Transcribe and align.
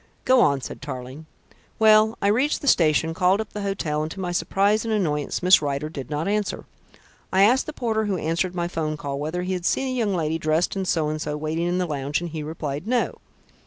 "Go 0.25 0.41
on," 0.41 0.61
said 0.61 0.81
Tarling. 0.81 1.27
"Well, 1.77 2.17
I 2.23 2.27
reached 2.29 2.61
the 2.61 2.67
station, 2.67 3.13
called 3.13 3.39
up 3.39 3.53
the 3.53 3.61
hotel, 3.61 4.01
and 4.01 4.09
to 4.09 4.19
my 4.19 4.31
surprise 4.31 4.83
and 4.83 4.91
annoyance 4.91 5.43
Miss 5.43 5.61
Rider 5.61 5.89
did 5.89 6.09
not 6.09 6.27
answer. 6.27 6.65
I 7.31 7.43
asked 7.43 7.67
the 7.67 7.71
porter 7.73 8.05
who 8.05 8.17
answered 8.17 8.55
my 8.55 8.67
'phone 8.67 8.97
call 8.97 9.19
whether 9.19 9.43
he 9.43 9.53
had 9.53 9.63
seen 9.63 9.89
a 9.95 9.99
young 9.99 10.15
lady 10.15 10.39
dressed 10.39 10.75
in 10.75 10.85
so 10.85 11.09
and 11.09 11.21
so 11.21 11.37
waiting 11.37 11.67
in 11.67 11.77
the 11.77 11.85
lounge, 11.85 12.19
and 12.19 12.31
he 12.31 12.41
replied 12.41 12.87
'no.' 12.87 13.19